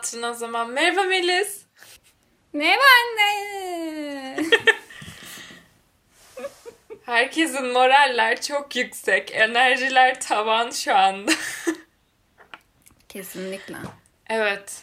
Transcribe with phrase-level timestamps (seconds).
[0.00, 0.70] hatırına o zaman.
[0.70, 1.60] Merhaba Melis.
[2.52, 4.36] Merhaba anne.
[7.06, 9.30] Herkesin moraller çok yüksek.
[9.34, 11.32] Enerjiler tavan şu anda.
[13.08, 13.76] Kesinlikle.
[14.30, 14.82] evet.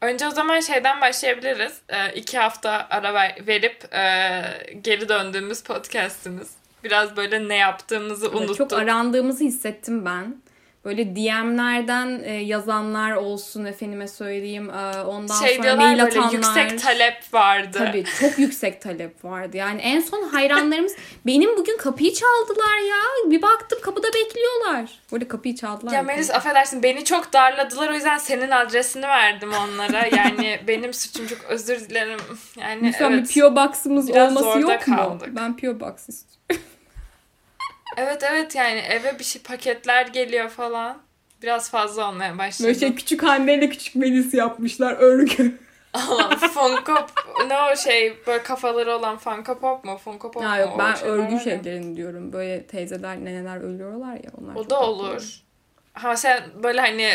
[0.00, 1.78] Önce o zaman şeyden başlayabiliriz.
[1.88, 4.42] Ee, iki hafta ara ver- verip e,
[4.80, 6.50] geri döndüğümüz podcastimiz.
[6.84, 8.56] Biraz böyle ne yaptığımızı Evet, unuttuk.
[8.56, 10.42] çok arandığımızı hissettim ben.
[10.84, 14.70] Böyle DM'lerden e, yazanlar olsun efendime söyleyeyim.
[14.70, 16.32] E, ondan şey sonra mail böyle atanlar.
[16.32, 17.78] yüksek talep vardı.
[17.78, 19.56] Tabii çok yüksek talep vardı.
[19.56, 20.96] Yani en son hayranlarımız
[21.26, 23.30] benim bugün kapıyı çaldılar ya.
[23.30, 24.90] Bir baktım kapıda bekliyorlar.
[25.10, 25.92] Burada kapıyı çaldılar.
[25.92, 30.08] Ya Melis affedersin beni çok darladılar o yüzden senin adresini verdim onlara.
[30.18, 32.18] Yani benim suçum çok özür dilerim.
[32.60, 33.28] Yani Lütfen evet.
[33.28, 33.56] bir P.O.
[33.56, 34.96] Box'ımız olması yok mu?
[34.96, 35.28] kaldık.
[35.36, 35.80] Ben P.O.
[35.80, 36.66] Box istiyorum.
[37.98, 41.02] Evet evet yani eve bir şey paketler geliyor falan.
[41.42, 42.68] Biraz fazla olmaya başladı.
[42.68, 45.58] Böyle şey küçük Hande ile küçük Melis yapmışlar örgü.
[45.94, 47.06] Allah Funko
[47.48, 49.98] ne o şey böyle kafaları olan Funko Pop mu?
[50.04, 50.60] Funko Pop Ya mu?
[50.60, 52.32] yok ben var örgü şeylerini diyorum.
[52.32, 54.54] Böyle teyzeler, neneler ölüyorlar ya onlar.
[54.54, 55.40] O da olur.
[55.92, 57.10] Ha sen böyle hani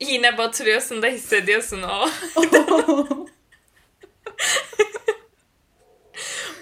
[0.00, 2.08] iğne batırıyorsun da hissediyorsun o.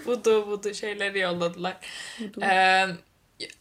[0.06, 1.76] budu budu şeyleri yolladılar.
[2.20, 2.44] Budu.
[2.44, 2.86] Ee,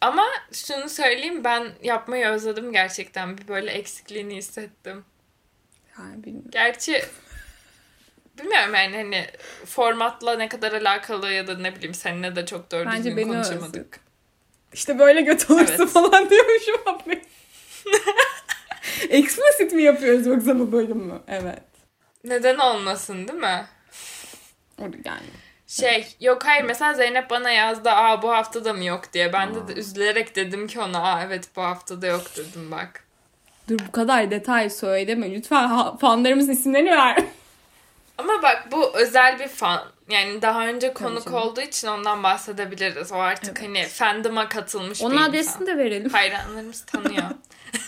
[0.01, 3.37] ama şunu söyleyeyim ben yapmayı özledim gerçekten.
[3.37, 5.05] Bir böyle eksikliğini hissettim.
[5.99, 6.51] Yani bilmiyorum.
[6.51, 7.05] Gerçi
[8.39, 9.27] bilmiyorum yani hani
[9.65, 13.99] formatla ne kadar alakalı ya da ne bileyim seninle de çok doğru Bence düzgün konuşamadık.
[14.73, 15.89] İşte böyle göt olursa Evet.
[15.89, 17.21] falan diyormuşum abi.
[19.09, 21.21] Explicit mi yapıyoruz yoksa bu bölüm mü?
[21.27, 21.63] Evet.
[22.23, 23.65] Neden olmasın değil mi?
[24.79, 25.27] Yani.
[25.79, 29.33] Şey yok hayır mesela Zeynep bana yazdı aa bu hafta da mı yok diye.
[29.33, 33.03] Ben de, de üzülerek dedim ki ona aa evet bu hafta da yok dedim bak.
[33.69, 35.31] Dur bu kadar detay söyleme.
[35.31, 37.17] Lütfen ha- fanlarımızın isimlerini ver.
[38.17, 39.83] Ama bak bu özel bir fan.
[40.09, 41.37] Yani daha önce konuk canım.
[41.37, 43.11] olduğu için ondan bahsedebiliriz.
[43.11, 43.69] O artık Evet.
[43.69, 45.29] hani fandom'a katılmış Onun bir insan.
[45.29, 46.09] adresini de verelim.
[46.09, 47.23] Hayranlarımız tanıyor.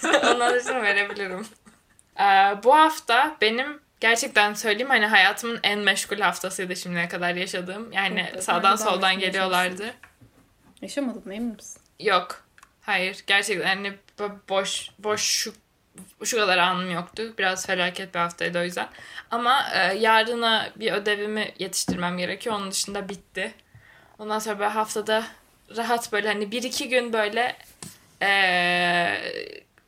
[0.23, 1.45] Onun adresini verebilirim.
[2.19, 2.23] Ee,
[2.63, 7.91] bu hafta benim gerçekten söyleyeyim hani hayatımın en meşgul haftasıydı şimdiye kadar yaşadığım.
[7.91, 9.93] Yani Evet, sağdan soldan geliyorlardı.
[10.81, 11.81] Yaşamadın mı emin misin?
[11.99, 12.43] Yok.
[12.81, 13.23] Hayır.
[13.27, 15.53] Gerçekten hani bo- boş boş şu
[16.23, 17.33] şu kadar anım yoktu.
[17.37, 18.87] Biraz felaket bir haftaydı o yüzden.
[19.31, 22.55] Ama e, yarına bir ödevimi yetiştirmem gerekiyor.
[22.55, 23.53] Onun dışında bitti.
[24.19, 25.23] Ondan sonra böyle haftada
[25.77, 27.57] rahat böyle hani bir iki gün böyle
[28.21, 28.27] e,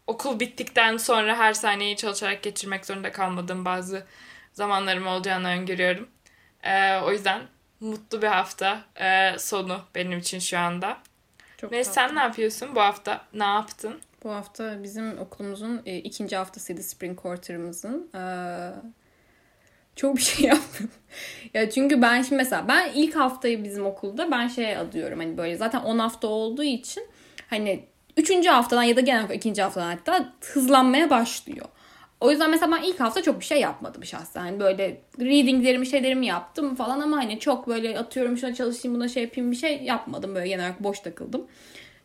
[0.07, 4.05] okul bittikten sonra her saniyeyi çalışarak geçirmek zorunda kalmadığım bazı
[4.53, 6.07] zamanlarım olacağını öngörüyorum.
[6.63, 7.41] E, o yüzden
[7.79, 10.97] mutlu bir hafta e, sonu benim için şu anda.
[11.57, 11.93] Çok Ve tatlı.
[11.93, 13.21] sen ne yapıyorsun bu hafta?
[13.33, 13.99] Ne yaptın?
[14.23, 18.09] Bu hafta bizim okulumuzun e, ikinci haftasıydı spring quarter'ımızın.
[18.15, 18.71] Ee,
[19.95, 20.91] çok bir şey yaptım.
[21.53, 25.55] ya çünkü ben şimdi mesela ben ilk haftayı bizim okulda ben şey adıyorum hani böyle
[25.57, 27.03] zaten 10 hafta olduğu için
[27.49, 27.85] hani
[28.17, 31.65] üçüncü haftadan ya da genel ikinci haftadan hatta hızlanmaya başlıyor.
[32.21, 34.41] O yüzden mesela ben ilk hafta çok bir şey yapmadım şahsen.
[34.41, 39.23] Hani böyle readinglerimi şeylerimi yaptım falan ama hani çok böyle atıyorum şuna çalışayım buna şey
[39.23, 40.35] yapayım bir şey yapmadım.
[40.35, 41.47] Böyle genel olarak boş takıldım.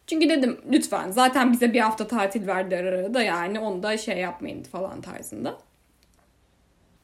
[0.06, 4.62] Çünkü dedim lütfen zaten bize bir hafta tatil verdiler arada yani onu da şey yapmayın
[4.62, 5.58] falan tarzında.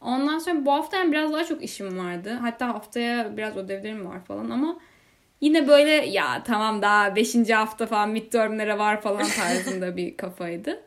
[0.01, 2.39] Ondan sonra bu hafta yani biraz daha çok işim vardı.
[2.41, 4.79] Hatta haftaya biraz ödevlerim var falan ama
[5.41, 7.51] yine böyle ya tamam daha 5.
[7.51, 10.81] hafta falan midtermlere var falan tarzında bir kafaydı.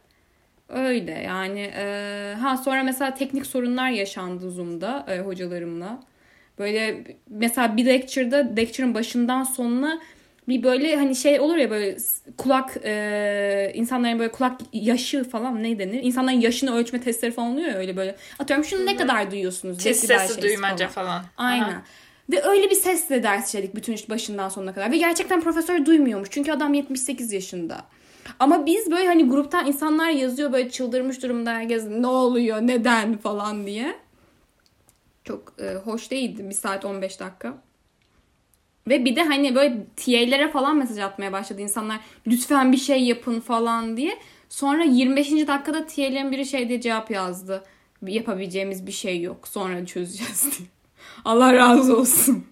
[0.70, 6.00] Öyle yani e, ha sonra mesela teknik sorunlar yaşandı Zoom'da e, hocalarımla.
[6.60, 10.02] Böyle mesela bir lecture'da lecture'ın başından sonuna
[10.48, 11.98] bir böyle hani şey olur ya böyle
[12.38, 16.04] kulak e, insanların böyle kulak yaşı falan ne denir?
[16.04, 18.16] İnsanların yaşını ölçme testleri falan oluyor ya öyle böyle.
[18.40, 19.86] Atıyorum şunu ne kadar duyuyorsunuz?
[19.86, 21.08] Desibel sesi duymaca falan.
[21.08, 21.26] falan.
[21.38, 21.64] Aynen.
[21.64, 21.82] Aha.
[22.32, 24.92] Ve öyle bir sesle ders işledik bütün iş başından sonuna kadar.
[24.92, 26.30] Ve gerçekten profesör duymuyormuş.
[26.32, 27.86] Çünkü adam 78 yaşında.
[28.40, 33.66] Ama biz böyle hani gruptan insanlar yazıyor böyle çıldırmış durumda herkes ne oluyor neden falan
[33.66, 33.96] diye.
[35.24, 36.50] Çok e, hoş değildi.
[36.50, 37.58] Bir saat 15 dakika.
[38.88, 42.00] Ve bir de hani böyle TA'lere falan mesaj atmaya başladı insanlar.
[42.28, 44.18] Lütfen bir şey yapın falan diye.
[44.50, 45.32] Sonra 25.
[45.32, 47.64] dakikada TA'lerin biri şey diye cevap yazdı.
[48.08, 49.48] Yapabileceğimiz bir şey yok.
[49.48, 50.81] Sonra çözeceğiz diye.
[51.26, 52.48] Allah razı olsun.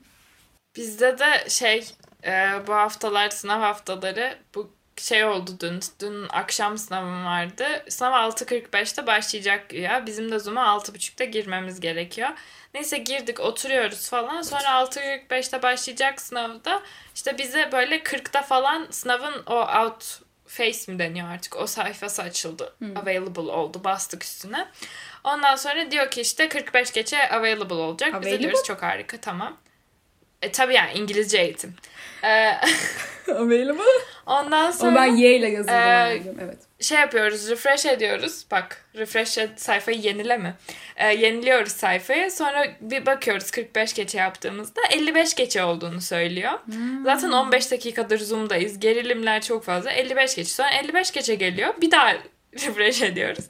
[0.75, 1.87] Bizde de şey
[2.23, 5.79] e, bu haftalar sınav haftaları bu şey oldu dün.
[5.99, 7.65] Dün akşam sınavım vardı.
[7.89, 10.05] Sınav 6.45'te başlayacak ya.
[10.05, 12.29] Bizim de Zoom'a 6.30'da girmemiz gerekiyor.
[12.73, 14.41] Neyse girdik oturuyoruz falan.
[14.41, 16.81] Sonra 6.45'te başlayacak sınavda.
[17.15, 22.73] İşte bize böyle 40'ta falan sınavın o out Face mi deniyor artık o sayfası açıldı.
[22.79, 22.97] Hmm.
[22.97, 23.83] Available oldu.
[23.83, 24.67] Bastık üstüne.
[25.23, 28.09] Ondan sonra diyor ki işte 45 geçe available olacak.
[28.09, 28.39] Biz de Available?
[28.39, 29.57] diyoruz çok harika tamam.
[30.41, 31.73] E tabii yani İngilizce eğitim.
[32.23, 32.57] Ee,
[33.31, 33.83] Available.
[34.25, 35.75] ondan sonra Ama ben Y ile yazıldım.
[35.75, 36.57] Anladım, evet.
[36.79, 38.45] şey yapıyoruz, refresh ediyoruz.
[38.51, 40.53] Bak, refresh et, sayfayı yenileme.
[40.95, 42.31] Ee, yeniliyoruz sayfayı.
[42.31, 46.59] Sonra bir bakıyoruz 45 geçe yaptığımızda 55 geçe olduğunu söylüyor.
[47.03, 48.79] Zaten 15 dakikadır Zoom'dayız.
[48.79, 49.91] Gerilimler çok fazla.
[49.91, 50.49] 55 geçe.
[50.49, 51.73] Sonra 55 geçe geliyor.
[51.81, 52.13] Bir daha
[52.53, 53.45] refresh ediyoruz.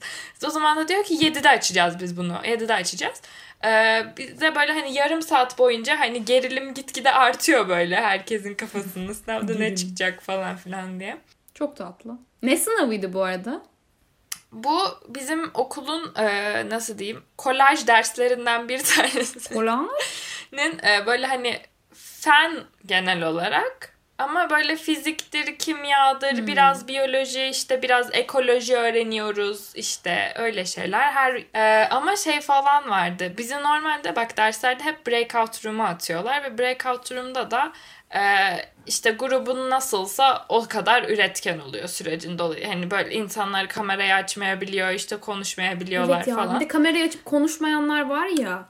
[0.45, 2.33] O zaman da diyor ki 7'de açacağız biz bunu.
[2.33, 3.21] 7'de açacağız.
[3.65, 9.13] Ee, biz de böyle hani yarım saat boyunca hani gerilim gitgide artıyor böyle herkesin kafasında
[9.13, 11.17] sınavda ne çıkacak falan filan diye.
[11.53, 12.17] Çok tatlı.
[12.43, 13.61] Ne sınavıydı bu arada?
[14.51, 19.89] Bu bizim okulun e, nasıl diyeyim kolaj derslerinden bir tanesinin Olan?
[20.57, 21.59] e, böyle hani
[21.93, 30.65] fen genel olarak ama böyle fiziktir, kimyadır, biraz biyoloji, işte biraz ekoloji öğreniyoruz işte öyle
[30.65, 31.11] şeyler.
[31.11, 33.33] Her e, ama şey falan vardı.
[33.37, 37.71] Bizi normalde bak derslerde hep breakout room'a atıyorlar ve breakout room'da da
[38.15, 38.21] e,
[38.87, 42.67] işte grubun nasılsa o kadar üretken oluyor sürecin dolayı.
[42.67, 46.35] Hani böyle insanlar kamerayı açmayabiliyor, işte konuşmayabiliyorlar Evet ya.
[46.35, 46.55] falan.
[46.55, 48.69] Bir de kamerayı açıp konuşmayanlar var ya.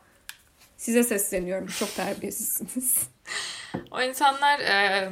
[0.78, 1.68] Size sesleniyorum.
[1.68, 2.95] Çok terbiyesizsiniz.
[3.92, 5.10] O insanlar e,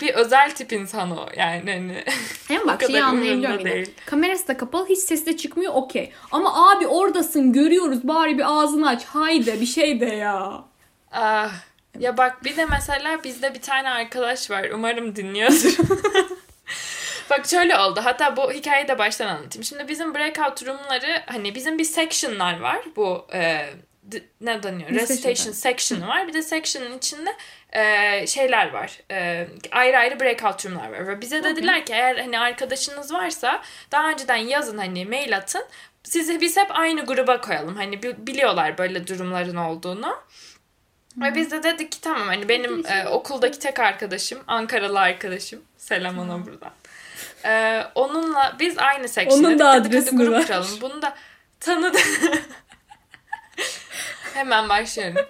[0.00, 2.04] bir özel tip insan o yani hani
[2.48, 3.84] Hem bak şeyi anlayabiliyorum yine.
[4.06, 6.12] Kamerası da kapalı hiç sesi de çıkmıyor okey.
[6.30, 9.04] Ama abi oradasın görüyoruz bari bir ağzını aç.
[9.04, 10.64] Haydi bir şey de ya.
[11.12, 11.52] Ah,
[11.98, 14.70] ya bak bir de mesela bizde bir tane arkadaş var.
[14.74, 15.76] Umarım dinliyordur.
[17.30, 18.00] bak şöyle oldu.
[18.04, 19.64] Hatta bu hikayeyi de baştan anlatayım.
[19.64, 22.78] Şimdi bizim breakout room'ları hani bizim bir section'lar var.
[22.96, 23.66] Bu e,
[24.40, 24.90] ne deniyor?
[24.90, 26.08] Recitation section?
[26.08, 26.28] var.
[26.28, 27.30] Bir de section'ın içinde
[27.74, 28.98] e, şeyler var.
[29.10, 31.06] E, ayrı ayrı breakout room'lar var.
[31.06, 33.62] Ve bize dediler ki eğer hani arkadaşınız varsa
[33.92, 35.64] daha önceden yazın hani mail atın.
[36.02, 37.76] Sizi biz hep aynı gruba koyalım.
[37.76, 40.16] Hani bi- biliyorlar böyle durumların olduğunu.
[41.16, 46.18] Ve biz de dedik ki tamam hani benim e, okuldaki tek arkadaşım Ankaralı arkadaşım selam
[46.18, 46.70] ona buradan.
[47.44, 50.80] E, onunla biz aynı section'a Onun da dedik, grup kuralım.
[50.80, 51.16] Bunu da
[51.60, 51.98] tanıdı.
[54.34, 55.26] Hemen başlıyorum.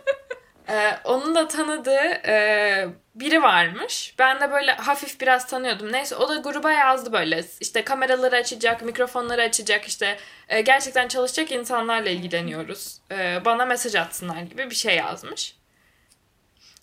[0.68, 4.14] E, onun da tanıdığı e, biri varmış.
[4.18, 5.92] Ben de böyle hafif biraz tanıyordum.
[5.92, 7.44] Neyse o da gruba yazdı böyle.
[7.60, 10.18] İşte kameraları açacak, mikrofonları açacak işte
[10.48, 13.00] e, gerçekten çalışacak insanlarla ilgileniyoruz.
[13.10, 15.56] E, bana mesaj atsınlar gibi bir şey yazmış.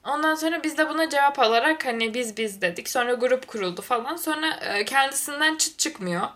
[0.05, 2.89] Ondan sonra biz de buna cevap alarak hani biz biz dedik.
[2.89, 4.15] Sonra grup kuruldu falan.
[4.15, 6.27] Sonra e, kendisinden çıt çıkmıyor.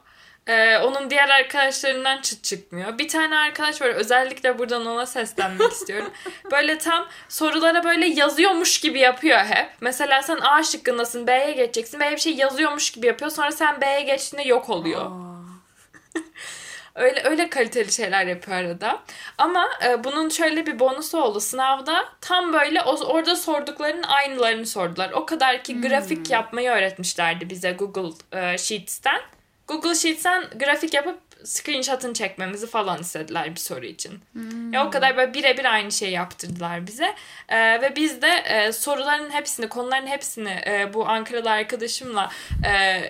[0.47, 2.97] E, onun diğer arkadaşlarından çıt çıkmıyor.
[2.97, 3.87] Bir tane arkadaş var.
[3.87, 6.11] Özellikle buradan ona seslenmek istiyorum.
[6.51, 9.69] Böyle tam sorulara böyle yazıyormuş gibi yapıyor hep.
[9.81, 11.27] Mesela sen A şıkkındasın.
[11.27, 11.99] B'ye geçeceksin.
[11.99, 13.31] B'ye bir şey yazıyormuş gibi yapıyor.
[13.31, 15.11] Sonra sen B'ye geçtiğinde yok oluyor.
[16.95, 18.99] Öyle öyle kaliteli şeyler yapıyor arada.
[19.37, 21.39] Ama e, bunun şöyle bir bonusu oldu.
[21.39, 25.11] Sınavda tam böyle o, orada sorduklarının aynılarını sordular.
[25.11, 29.21] O kadar ki grafik yapmayı öğretmişlerdi bize Google e, Sheets'ten.
[29.67, 34.19] Google Sheets'ten grafik yapıp screenshot'ını çekmemizi falan istediler bir soru için.
[34.71, 37.15] Ya o kadar böyle birebir aynı şeyi yaptırdılar bize.
[37.49, 42.31] E, ve biz de e, soruların hepsini, konuların hepsini e, bu Ankaralı arkadaşımla
[42.65, 43.01] e,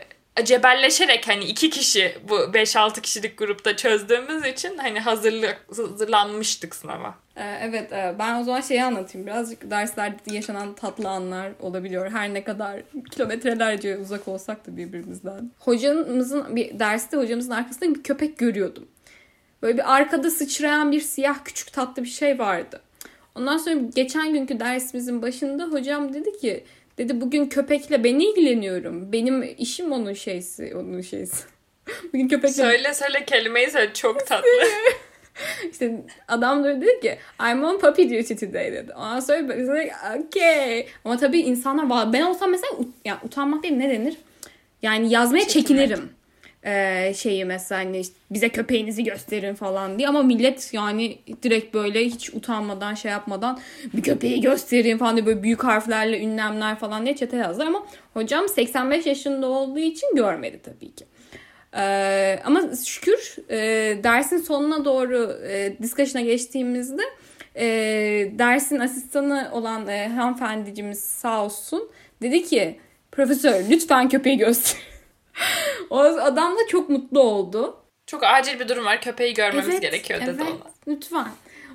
[0.43, 7.15] cebelleşerek hani iki kişi bu 5-6 kişilik grupta çözdüğümüz için hani hazırlık hazırlanmıştık sınava.
[7.35, 9.27] Ee, evet e, ben o zaman şeyi anlatayım.
[9.27, 12.11] Birazcık derslerde yaşanan tatlı anlar olabiliyor.
[12.11, 15.51] Her ne kadar kilometrelerce uzak olsak da birbirimizden.
[15.59, 18.87] Hocamızın bir derste hocamızın arkasında bir köpek görüyordum.
[19.61, 22.81] Böyle bir arkada sıçrayan bir siyah küçük tatlı bir şey vardı.
[23.35, 26.63] Ondan sonra geçen günkü dersimizin başında hocam dedi ki
[26.97, 29.11] dedi bugün köpekle ben ilgileniyorum.
[29.11, 31.43] Benim işim onun şeysi, onun şeysi.
[32.13, 34.47] bugün köpekle Söyle söyle kelimeyi söyle çok tatlı.
[35.71, 35.91] İşte
[36.27, 38.93] adam da dedi ki I'm on puppy duty today dedi.
[38.93, 39.91] Ondan sonra biz dedik
[40.27, 40.87] okay.
[41.05, 44.17] Ama tabii insanlar "Vay, ben olsam mesela ut- yani utanmak değil ne denir?
[44.81, 45.87] Yani yazmaya Çekinmek.
[45.87, 46.09] çekinirim.
[46.65, 52.05] Ee, şeyi mesela hani işte bize köpeğinizi gösterin falan diye ama millet yani direkt böyle
[52.05, 53.59] hiç utanmadan şey yapmadan
[53.93, 58.49] bir köpeği gösterin falan diye böyle büyük harflerle ünlemler falan diye çete yazdı ama hocam
[58.49, 61.05] 85 yaşında olduğu için görmedi tabii ki.
[61.77, 63.57] Ee, ama şükür e,
[64.03, 67.03] dersin sonuna doğru e, discussion'a geçtiğimizde
[67.55, 67.65] e,
[68.39, 71.89] dersin asistanı olan e, hanımefendicimiz sağ olsun
[72.21, 72.79] dedi ki
[73.11, 74.77] profesör lütfen köpeği göster.
[75.89, 77.77] o adam da çok mutlu oldu.
[78.07, 80.71] Çok acil bir durum var köpeği görmemiz gerekiyor dedi evet, ona.
[80.87, 81.27] Lütfen.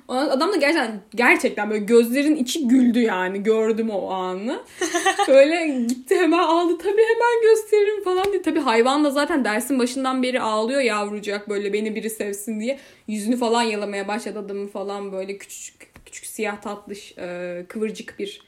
[0.07, 4.63] O Adam da gerçekten gerçekten böyle gözlerin içi güldü yani gördüm o anı.
[5.27, 8.41] Böyle gitti hemen aldı tabii hemen gösteririm falan diye.
[8.41, 12.79] Tabii hayvan da zaten dersin başından beri ağlıyor yavrucak böyle beni biri sevsin diye.
[13.07, 18.41] Yüzünü falan yalamaya başladı adamın falan böyle küçük küçük siyah tatlış e, kıvırcık bir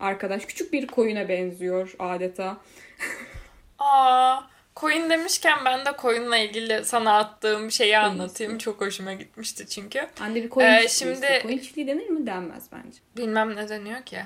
[0.00, 0.46] arkadaş.
[0.46, 2.56] Küçük bir koyuna benziyor adeta.
[3.78, 4.40] Aa,
[4.80, 8.58] koyun demişken ben de koyunla ilgili sana attığım şeyi anlatayım.
[8.58, 10.08] Çok hoşuma gitmişti çünkü.
[10.20, 11.42] Anne bir koyun Ee, çiftliği şimdi- işte.
[11.42, 12.26] Koyun çiftliği denir mi?
[12.26, 12.98] Denmez bence.
[13.16, 14.20] Bilmem ne deniyor ki.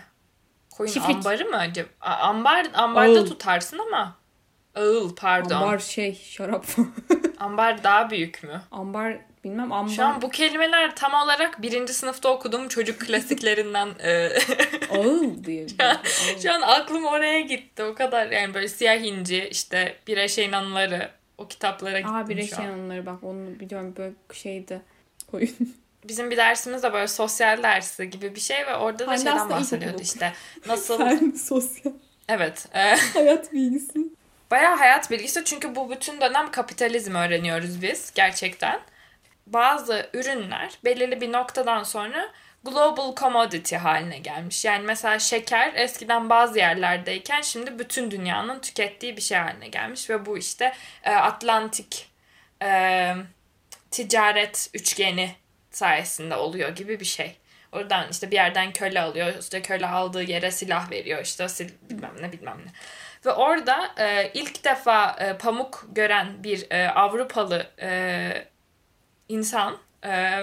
[0.77, 1.17] Koyun Çiftlik.
[1.17, 1.89] ambarı mı acaba?
[2.01, 3.27] Ambar, ambarda Ağıl.
[3.27, 4.17] tutarsın ama.
[4.75, 5.55] Ağıl pardon.
[5.55, 5.79] Ambar Ambar.
[5.79, 6.67] şey şarap.
[7.85, 8.63] daha büyük mü?
[8.71, 9.93] ambar bilmem ambar.
[9.93, 14.29] Şu an bu kelimeler tam olarak birinci sınıfta okuduğum çocuk klasiklerinden e,
[14.91, 15.67] Ağıl diye.
[15.67, 15.97] bir- Ağıl.
[16.43, 17.83] şu an aklım oraya gitti.
[17.85, 22.43] O kadar yani böyle siyah inci işte bir eşeğin anıları o kitaplara gittim Aa bir
[22.47, 22.79] şu şey an.
[22.81, 24.81] onları bak onu biliyorum böyle şeydi.
[25.31, 25.57] Koyun.
[26.09, 30.03] Bizim bir dersimiz de böyle sosyal dersi gibi bir şey ve orada da şeyden bahsediyordu
[30.03, 30.33] işte.
[30.67, 31.93] Nasıl Sen sosyal
[32.29, 32.67] evet.
[32.75, 33.99] e, hayat bilgisi.
[34.51, 38.81] Bayağı hayat bilgisi çünkü bu bütün dönem kapitalizm öğreniyoruz biz gerçekten.
[39.47, 42.29] Bazı ürünler belirli bir noktadan sonra
[42.65, 44.65] global commodity haline gelmiş.
[44.65, 50.27] Yani mesela şeker eskiden bazı yerlerdeyken şimdi bütün dünyanın tükettiği bir şey haline gelmiş ve
[50.27, 52.11] bu işte e, Atlantik
[52.63, 53.15] e,
[53.91, 55.35] ticaret üçgeni
[55.71, 57.37] sayesinde oluyor gibi bir şey.
[57.73, 59.33] Oradan işte bir yerden köle alıyor.
[59.41, 61.23] işte köle aldığı yere silah veriyor.
[61.23, 62.71] işte sil, bilmem ne bilmem ne.
[63.27, 68.52] Ve orada e, ilk defa e, pamuk gören bir e, Avrupalı e,
[69.33, 70.39] insan e,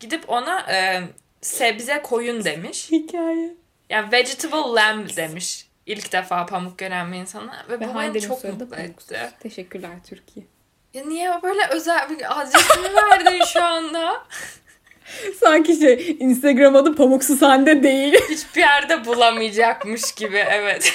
[0.00, 1.02] gidip ona e,
[1.40, 2.88] sebze koyun demiş.
[2.90, 3.54] Hikaye.
[3.90, 5.68] Yani vegetable lamb demiş.
[5.86, 7.64] İlk defa pamuk gören bir insana.
[7.68, 9.12] Ve, Ve bu beni çok mutlu Pamuksuz.
[9.12, 9.30] etti.
[9.40, 10.46] Teşekkürler Türkiye.
[10.94, 14.26] Ya niye böyle özel bir adresini verdin şu anda?
[15.40, 18.14] Sanki şey Instagram adı Pamuksu Sende değil.
[18.30, 20.92] Hiçbir yerde bulamayacakmış gibi evet.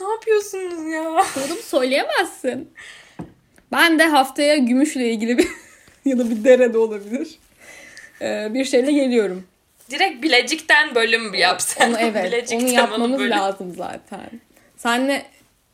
[0.00, 1.02] ne yapıyorsunuz ya?
[1.12, 2.74] Oğlum söyleyemezsin.
[3.72, 5.48] Ben de haftaya gümüşle ilgili bir
[6.10, 7.38] ya da bir derede olabilir.
[8.22, 9.46] Ee, bir şeyle geliyorum.
[9.90, 11.88] Direkt Bilecik'ten bölüm yapsan.
[11.90, 12.24] Onu evet.
[12.32, 13.30] Bilecik onu yapmamız bölüm.
[13.30, 14.30] lazım zaten.
[14.76, 15.26] Senle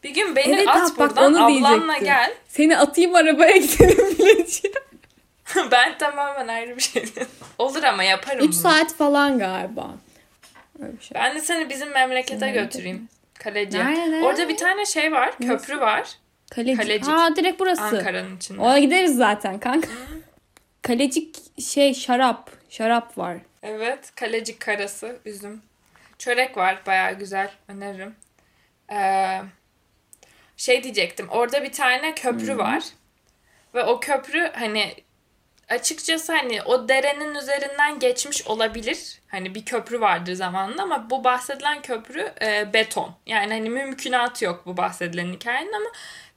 [0.02, 1.48] Bir gün beni evet at bak buradan onu ablanla
[1.78, 2.04] diyecektim.
[2.04, 2.32] gel.
[2.48, 4.78] Seni atayım arabaya gidelim Bilecik'e.
[5.70, 7.04] ben tamamen ayrı bir şey.
[7.58, 8.52] Olur ama yaparım 3 bunu.
[8.60, 9.90] saat falan galiba.
[10.82, 11.14] Öyle bir şey.
[11.14, 13.08] Ben de seni bizim memlekete Memleket götüreyim.
[13.34, 13.78] Kaleci.
[13.78, 14.24] Nerede?
[14.26, 15.38] Orada bir tane şey var.
[15.38, 16.08] Köprü var.
[16.54, 16.82] Kalecik.
[16.82, 17.08] Kalecik.
[17.08, 17.82] Ha direkt burası.
[17.82, 18.60] Ankara'nın içinde.
[18.60, 19.88] Ona gideriz zaten kanka.
[20.82, 22.50] Kalecik şey şarap.
[22.70, 23.36] Şarap var.
[23.62, 24.12] Evet.
[24.14, 25.16] Kalecik karası.
[25.24, 25.62] Üzüm.
[26.18, 26.82] Çörek var.
[26.86, 27.50] Baya güzel.
[27.68, 28.14] Öneririm.
[28.92, 29.40] Ee,
[30.56, 31.28] şey diyecektim.
[31.28, 32.82] Orada bir tane köprü var.
[33.74, 34.94] Ve o köprü hani
[35.68, 39.20] açıkçası hani o derenin üzerinden geçmiş olabilir.
[39.28, 43.14] Hani bir köprü vardır zamanında ama bu bahsedilen köprü e, beton.
[43.26, 45.90] Yani hani mümkünatı yok bu bahsedilen hikayenin ama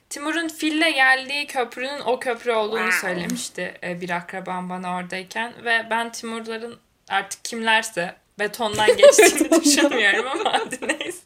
[0.10, 5.54] Timur'un fille geldiği köprünün o köprü olduğunu söylemişti e, bir akrabam bana oradayken.
[5.66, 11.20] Ve ben Timurların artık kimlerse betondan geçtiğini düşünmüyorum ama hadi neyse.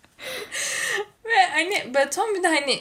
[1.25, 2.79] Ve hani beton bir de hani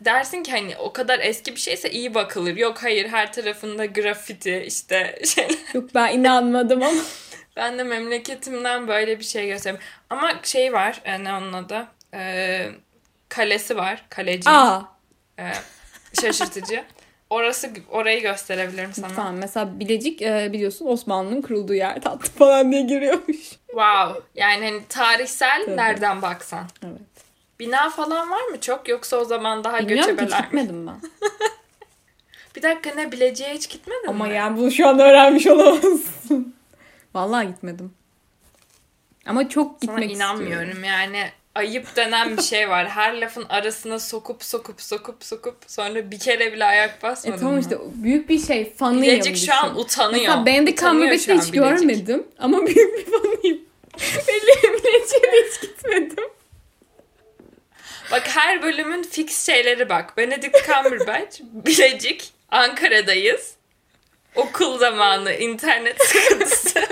[0.00, 2.56] dersin ki hani o kadar eski bir şeyse iyi bakılır.
[2.56, 5.56] Yok hayır her tarafında grafiti işte şeyler.
[5.74, 7.02] Yok ben inanmadım ama.
[7.56, 9.82] Ben de memleketimden böyle bir şey göstereyim.
[10.10, 11.86] Ama şey var e, ne onun adı?
[12.14, 12.68] E,
[13.28, 14.04] kalesi var.
[14.08, 14.50] Kaleci.
[14.50, 14.95] Aa.
[15.38, 15.52] E,
[16.20, 16.84] şaşırtıcı.
[17.30, 19.14] Orası orayı gösterebilirim sana.
[19.16, 23.50] Tamam mesela Bilecik e, biliyorsun Osmanlı'nın kurulduğu yer tatlı falan diye giriyormuş.
[23.66, 24.20] Wow.
[24.34, 25.76] Yani hani tarihsel Tabii.
[25.76, 26.66] nereden baksan.
[26.84, 27.00] Evet.
[27.60, 30.44] Bina falan var mı çok yoksa o zaman daha Bilmiyorum ki hiç göçebeler mi?
[30.44, 31.00] gitmedim ben.
[32.56, 34.34] Bir dakika ne Bilecik'e hiç gitmedin Ama mi?
[34.34, 36.54] yani bunu şu an öğrenmiş olamazsın.
[37.14, 37.92] Vallahi gitmedim.
[39.26, 40.84] Ama çok Sana gitmek inanmıyorum istiyorum.
[40.84, 42.88] yani ayıp denen bir şey var.
[42.88, 47.54] Her lafın arasına sokup sokup sokup sokup sonra bir kere bile ayak basmadın E tamam
[47.54, 47.60] mı?
[47.60, 49.02] işte büyük bir şey fanıyım.
[49.02, 50.12] Bilecik şu an utanıyor.
[50.22, 51.54] Mesela Benedict Utanıyor Cumberbatch'i hiç Bilecik.
[51.54, 53.60] görmedim ama büyük bir fanıyım.
[54.28, 56.24] Belli Bilecik'e de hiç gitmedim.
[58.12, 60.16] Bak her bölümün fix şeyleri bak.
[60.16, 63.52] Benedict Cumberbatch, Bilecik, Ankara'dayız.
[64.34, 66.86] Okul zamanı, internet sıkıntısı.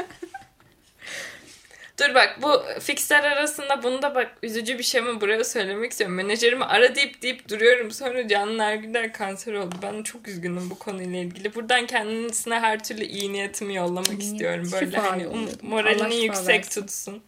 [2.01, 6.17] Dur bak bu fixler arasında bunu da bak üzücü bir şey mi buraya söylemek istiyorum.
[6.17, 7.91] Menajerimi ara deyip deyip duruyorum.
[7.91, 9.75] Sonra Canan Ergüler kanser oldu.
[9.83, 11.55] Ben çok üzgünüm bu konuyla ilgili.
[11.55, 14.69] Buradan kendisine her türlü iyi niyetimi yollamak istiyorum.
[14.73, 15.45] Böyle şifa hani um-.
[15.45, 16.81] Allah moralini yüksek versin.
[16.81, 17.23] tutsun.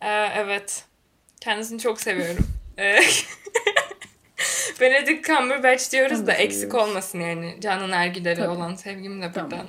[0.00, 0.84] Ee, evet.
[1.40, 2.46] Kendisini çok seviyorum.
[2.78, 3.00] Ee,
[4.80, 7.56] Benedict Cumberbatch diyoruz Ben da de eksik olmasın yani.
[7.60, 9.68] Canan Ergüler'e olan sevgim de Tamam.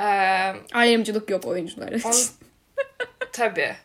[0.00, 1.92] Ee, Ayrımcılık yok oyuncular.
[2.04, 2.14] On...
[3.32, 3.76] Tabii.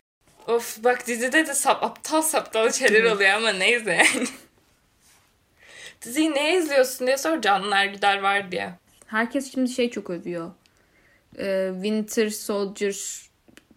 [0.46, 4.26] Of bak dizide de sap, aptal saptal şeyler oluyor ama neyse yani.
[6.02, 8.72] Diziyi ne izliyorsun diye sor Canlılar Gider var diye.
[9.06, 10.50] Herkes şimdi şey çok övüyor.
[11.38, 12.96] Ee, Winter Soldier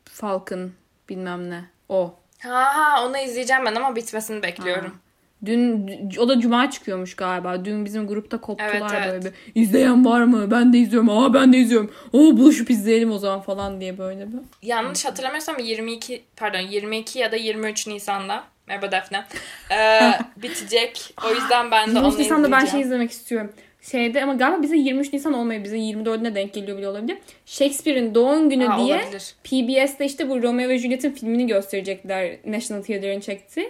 [0.05, 0.73] Falcon
[1.09, 1.65] bilmem ne.
[1.89, 2.19] O.
[2.39, 4.99] Ha ha onu izleyeceğim ben ama bitmesini bekliyorum.
[5.45, 5.87] Dün
[6.19, 7.65] o da cuma çıkıyormuş galiba.
[7.65, 9.11] Dün bizim grupta koptular Evet, evet.
[9.13, 9.31] böyle bir.
[9.61, 10.51] İzleyen var mı?
[10.51, 11.09] Ben de izliyorum.
[11.09, 11.91] Aa ben de izliyorum.
[12.13, 14.39] Oo buluşup izleyelim o zaman falan diye böyle bir.
[14.61, 19.23] Yanlış hatırlamıyorsam 22 pardon 22 ya da 23 Nisan'da Merhaba Defne.
[19.71, 21.13] Ee, bitecek.
[21.25, 22.87] O yüzden ben de 23 onu Nisan'da ben şey izleyeceğim.
[22.87, 23.51] izlemek istiyorum.
[23.91, 27.17] Şeyde ama galiba bize 23 Nisan olmayı bize 24'üne denk geliyor bile olabilir.
[27.45, 29.33] Shakespeare'in doğum günü Ha, diye olabilir.
[29.43, 32.35] PBS'te işte bu Romeo ve Juliet'in filmini gösterecekler.
[32.47, 33.63] National Theatre'ın çekti.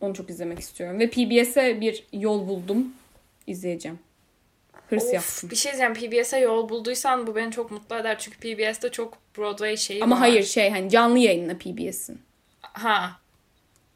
[0.00, 0.98] Onu çok izlemek istiyorum.
[1.00, 2.92] Ve PBS'e bir yol buldum.
[3.46, 3.98] İzleyeceğim.
[4.90, 5.50] Hırs Of, yaptım.
[5.50, 5.94] bir şey diyeceğim.
[5.94, 8.18] PBS'e yol bulduysan bu beni çok mutlu eder.
[8.18, 10.20] Çünkü PBS'te çok Broadway şeyi Ama var.
[10.20, 12.20] hayır şey hani canlı yayınla PBS'in.
[12.62, 13.10] Ha.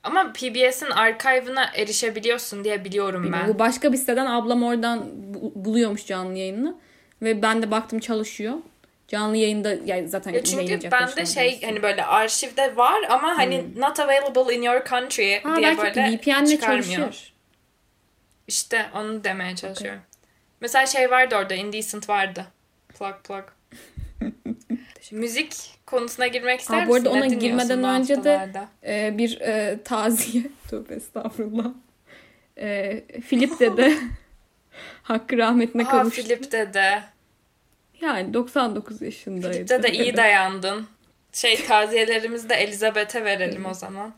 [0.03, 3.49] Ama PBS'in arşivine erişebiliyorsun diye biliyorum ben.
[3.49, 6.75] Bu başka bir siteden ablam oradan bu- buluyormuş canlı yayını.
[7.23, 8.55] Ve ben de baktım çalışıyor.
[9.15, 14.01] Canlı yayında yani zaten Ya çünkü bende şey hani böyle arşivde var ama hani not
[14.01, 15.51] available in your country Hmm.
[15.51, 17.35] ha, diye böyle VPN'le çalışır.
[18.49, 20.01] İşte onu demeye çalışıyorum.
[20.61, 22.47] Mesela şey vardı orada Indecent vardı.
[22.99, 23.45] Plug plug.
[25.13, 25.55] Müzik
[25.87, 27.23] konusuna girmek ister Aa, bu arada misin?
[27.23, 28.51] ona girmeden önce de-?
[28.87, 30.45] Ee, bir e, taziye.
[30.71, 31.67] Tövbe estağfurullah.
[32.59, 33.95] Ee, Filip dede
[35.03, 36.23] hakkı rahmetine Aa kavuştu.
[36.23, 37.03] Philip dede.
[38.05, 39.53] Yani 99 yaşındaydı.
[39.53, 40.87] Philip'te de iyi dayandın.
[41.33, 44.15] Şey taziyelerimizi de Elizabeth'e verelim o zaman.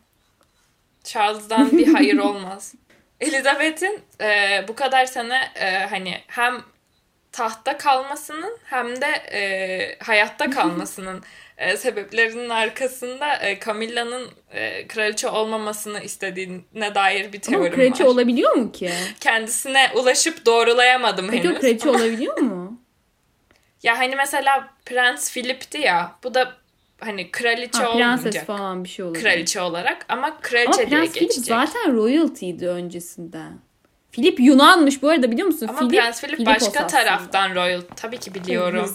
[1.05, 2.75] Charles'dan bir hayır olmaz.
[3.21, 6.63] Elizabeth'in e, bu kadar sene e, hani hem
[7.33, 11.23] tahta kalmasının hem de e, hayatta kalmasının
[11.59, 18.09] e, sebeplerinin arkasında e, Camilla'nın e, kraliçe olmamasını istediğine dair bir Ama teorim kraliçe var.
[18.09, 18.91] olabiliyor mu ki?
[19.21, 21.61] Kendisine ulaşıp doğrulayamadım Peki o henüz.
[21.61, 22.66] kraliçe olabiliyor mu?
[23.83, 26.13] Ya hani mesela Prens Philip'ti ya.
[26.25, 26.53] Bu da
[27.01, 28.47] hani kraliçe Ha, prenses olmayacak.
[28.47, 29.23] falan bir şey olabilir.
[29.23, 31.45] Kraliçe olarak ama Ama kraliçe diye Prens Philip geçecek.
[31.45, 33.59] zaten royalty'ydi öncesinden.
[34.13, 35.67] Philip Yunanmış bu arada biliyor musun?
[35.69, 36.87] Ama Philip, Prens Philip başka aslında.
[36.87, 37.81] taraftan royal.
[37.97, 38.95] Tabii ki biliyorum.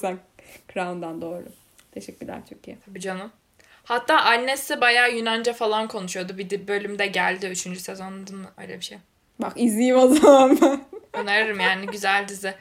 [0.73, 1.45] Crown'dan doğru.
[1.93, 2.77] Teşekkürler çok iyi.
[2.85, 3.31] Tabii canım.
[3.83, 6.37] Hatta annesi bayağı Yunanca falan konuşuyordu.
[6.37, 7.59] Bir de bölümde geldi 3.
[7.81, 8.45] sezonda mı?
[8.57, 8.97] öyle bir şey.
[9.39, 10.81] Bak izleyeyim o zaman ben.
[11.13, 12.53] Öneririm yani güzel dizi.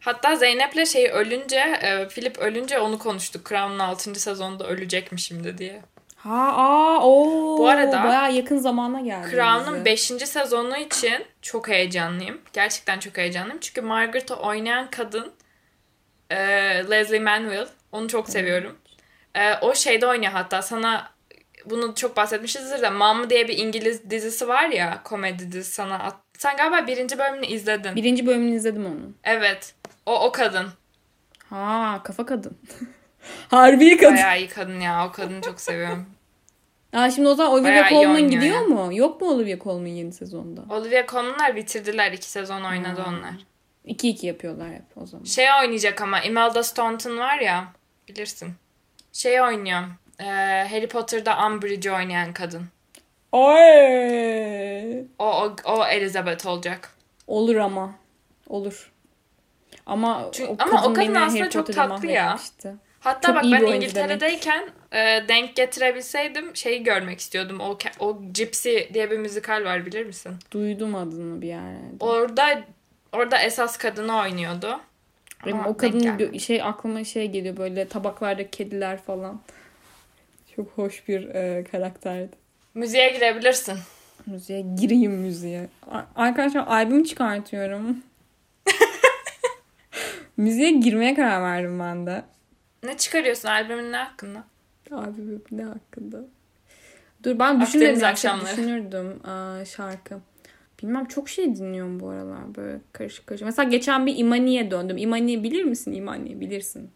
[0.00, 3.48] Hatta Zeynep'le şey ölünce, e, Philip ölünce onu konuştuk.
[3.48, 4.14] Crown'un 6.
[4.20, 5.80] sezonda ölecekmiş şimdi diye.
[6.16, 7.24] Ha aa o.
[7.58, 9.30] Bu arada- bayağı yakın zamana geldi.
[9.30, 9.84] Crown'un dizi.
[9.84, 10.26] 5.
[10.26, 12.40] sezonu için çok heyecanlıyım.
[12.52, 13.60] Gerçekten çok heyecanlıyım.
[13.60, 15.32] Çünkü Margaret'ı oynayan kadın
[16.30, 16.36] e,
[16.90, 17.66] Leslie Manville.
[17.92, 18.76] Onu çok seviyorum.
[19.34, 20.62] E, o şeyde oynuyor hatta.
[20.62, 21.10] Sana
[21.64, 25.00] bunu çok bahsetmişizdir de Mom diye bir İngiliz dizisi var ya.
[25.04, 26.16] Komedi dizisi sana at.
[26.38, 27.96] Sen galiba birinci bölümünü izledin.
[27.96, 29.16] Birinci bölümünü izledim onun.
[29.24, 29.74] Evet.
[30.10, 30.66] O o kadın.
[31.50, 32.58] Ha kafa kadın.
[33.48, 34.14] Harbi kadın.
[34.16, 35.06] Bayağı iyi kadın ya.
[35.08, 36.06] O kadını çok seviyorum.
[36.92, 38.60] Aa, şimdi o zaman Olivia Bayağı Colman gidiyor ya.
[38.62, 38.94] mu?
[38.94, 40.74] Yok mu Olivia Colman yeni sezonda?
[40.74, 42.12] Olivia Colman'lar bitirdiler.
[42.12, 43.14] iki sezon oynadı Hmm.
[43.18, 43.32] onlar.
[43.86, 45.24] 2-2 yapıyorlar hep o zaman.
[45.24, 47.64] Şey oynayacak ama Imelda Staunton var ya
[48.08, 48.52] bilirsin.
[49.12, 49.80] Şey oynuyor.
[50.18, 50.24] e,
[50.70, 52.66] Harry Potter'da Umbridge oynayan kadın.
[53.32, 55.00] Ay.
[55.18, 56.90] O, o, o Elizabeth olacak.
[57.26, 57.94] Olur ama.
[58.48, 58.92] Olur.
[59.90, 62.38] Ama Çünkü- o ama o kadın kadın aslında çok tatlı ya.
[63.00, 64.98] Hatta Çok bak ben İngiltere'deyken e,
[65.28, 67.60] denk getirebilseydim şeyi görmek istiyordum.
[67.60, 70.32] O, o Gypsy diye bir müzikal var bilir misin?
[70.50, 71.96] Duydum adını bir yerlerde.
[72.00, 72.64] Orada
[73.12, 74.80] orada esas kadını oynuyordu.
[75.46, 79.40] Benim Ama o kadın şey aklıma şey geliyor böyle tabaklarda kediler falan.
[80.56, 82.36] Çok hoş bir e, karakterdi.
[82.74, 83.78] Müziğe girebilirsin.
[84.26, 85.68] Müziğe gireyim müziğe.
[86.16, 88.02] Arkadaşlar albüm çıkartıyorum.
[90.40, 92.24] Müziğe girmeye karar verdim ben de.
[92.82, 94.44] Ne çıkarıyorsun albümün ne hakkında?
[94.92, 96.20] Albüm ne hakkında?
[97.24, 98.04] Dur ben düşünmedim.
[98.04, 98.56] Akşamları.
[98.56, 100.20] Düşünürdüm aa, şarkı.
[100.82, 103.46] Bilmem çok şey dinliyorum bu aralar böyle karışık karışık.
[103.46, 104.96] Mesela geçen bir İmani'ye döndüm.
[104.96, 106.40] İmani'yi bilir misin İmani'yi?
[106.40, 106.90] Bilirsin.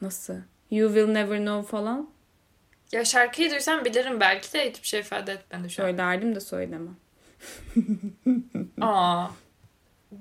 [0.00, 0.34] Nasıl?
[0.70, 2.10] You Will Never Know falan.
[2.92, 5.86] Ya şarkıyı duysam bilirim belki de hiçbir şey ifade etmedi şu an.
[5.86, 6.96] Söylerdim de söylemem.
[8.80, 9.26] Aa.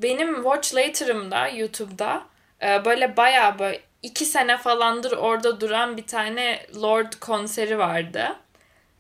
[0.02, 2.24] Benim Watch Later'ımda YouTube'da
[2.62, 8.36] e, böyle bayağı böyle iki sene falandır orada duran bir tane Lord konseri vardı.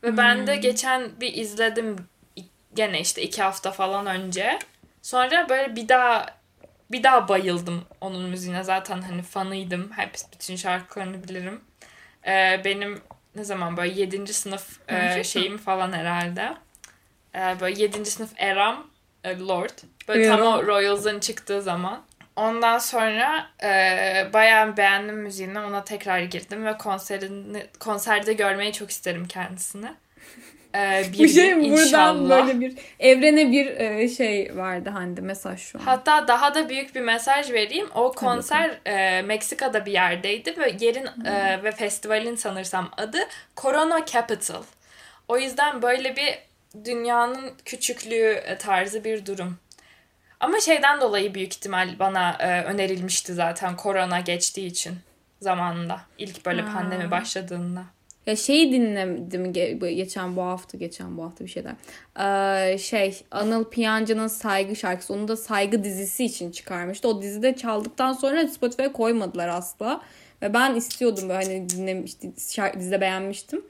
[0.03, 2.07] Ve ben de geçen bir izledim
[2.73, 4.59] gene işte iki hafta falan önce.
[5.01, 6.25] Sonra böyle bir daha
[6.91, 8.63] bir daha bayıldım onun müziğine.
[8.63, 9.91] Zaten hani fanıydım.
[9.91, 11.61] Hep bütün şarkılarını bilirim.
[12.27, 13.01] E, benim
[13.35, 14.33] ne zaman böyle 7.
[14.33, 16.53] sınıf e, şeyim falan herhalde.
[17.35, 18.05] E, böyle 7.
[18.05, 18.87] sınıf eram
[19.23, 19.79] e, Lord.
[20.07, 22.01] Böyle tam o Royals'ın çıktığı zaman.
[22.35, 23.69] Ondan sonra e,
[24.33, 25.59] bayağı beğendim müziğini.
[25.59, 29.93] Ona tekrar girdim ve konserini konserde görmeyi çok isterim kendisini.
[30.75, 31.71] E, bir şey mi?
[31.71, 35.83] Buradan böyle bir evrene bir e, şey vardı Hande mesaj şu an.
[35.83, 37.87] Hatta daha da büyük bir mesaj vereyim.
[37.95, 43.19] O konser e, Meksika'da bir yerdeydi ve yerin e, ve festivalin sanırsam adı
[43.57, 44.63] Corona Capital.
[45.27, 46.39] O yüzden böyle bir
[46.85, 49.57] dünyanın küçüklüğü tarzı bir durum.
[50.43, 54.93] Ama şeyden dolayı büyük ihtimal bana e, önerilmişti zaten korona geçtiği için
[55.41, 56.01] zamanında.
[56.17, 56.73] ilk böyle ha.
[56.73, 57.83] pandemi başladığında.
[58.25, 59.53] Ya şeyi dinledim
[59.97, 61.73] geçen bu hafta geçen bu hafta bir şeyler.
[62.19, 67.07] Ee, şey Anıl Piyancı'nın Saygı şarkısı onu da Saygı dizisi için çıkarmıştı.
[67.07, 70.01] O dizide çaldıktan sonra Spotify'a koymadılar asla.
[70.41, 73.65] Ve ben istiyordum böyle hani dinlemiştim şarkı, dizide beğenmiştim.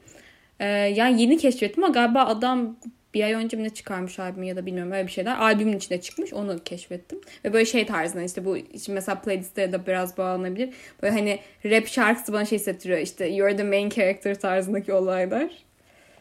[0.60, 2.76] Ee, yani yeni keşfettim ama galiba adam
[3.14, 5.36] bir ay önce mi ne çıkarmış albümü ya da bilmiyorum öyle bir şeyler.
[5.36, 7.20] Albümün içine çıkmış onu keşfettim.
[7.44, 10.74] Ve böyle şey tarzında işte bu işte mesela playlistlere de biraz bağlanabilir.
[11.02, 15.64] Böyle hani rap şarkısı bana şey hissettiriyor işte you're the main character tarzındaki olaylar.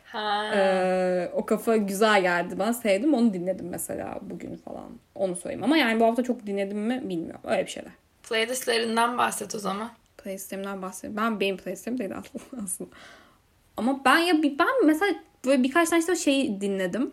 [0.05, 0.51] Ha.
[0.55, 5.77] Ee, o kafa güzel geldi bana sevdim onu dinledim mesela bugün falan onu söyleyeyim ama
[5.77, 7.91] yani bu hafta çok dinledim mi bilmiyorum öyle bir şeyler.
[8.29, 9.91] Playlistlerinden bahset o zaman.
[10.17, 11.17] Playlistlerimden bahset.
[11.17, 12.11] Ben benim playlistlerim değil
[12.63, 12.91] aslında.
[13.77, 17.11] Ama ben ya ben mesela böyle birkaç tane işte şey dinledim.